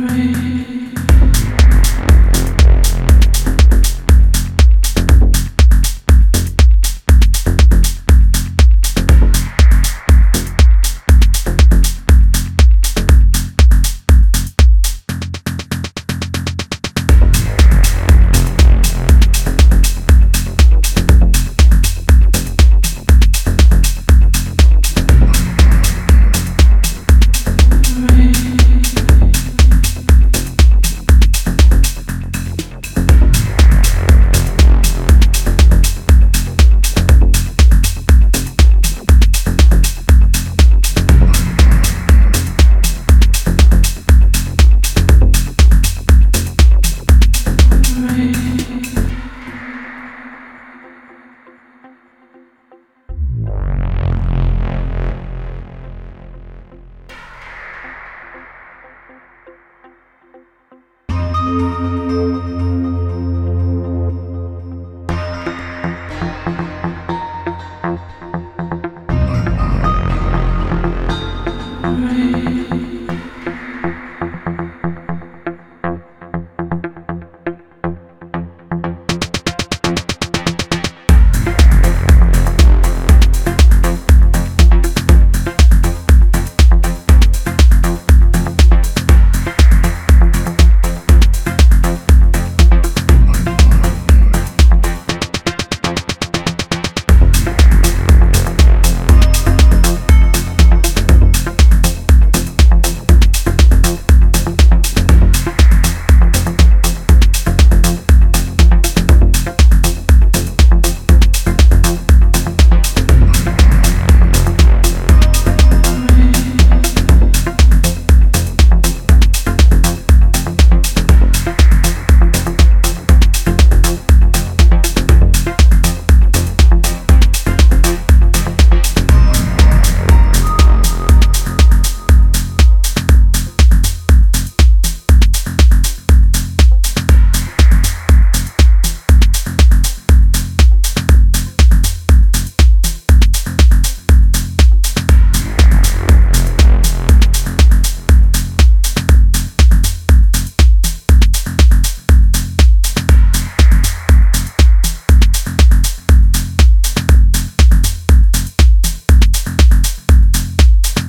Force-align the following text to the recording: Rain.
Rain. 0.00 0.39